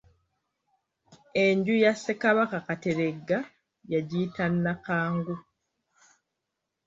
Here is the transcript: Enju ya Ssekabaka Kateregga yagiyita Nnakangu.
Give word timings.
Enju 1.43 1.75
ya 1.83 1.93
Ssekabaka 1.95 2.57
Kateregga 2.67 3.37
yagiyita 3.93 4.43
Nnakangu. 4.51 5.35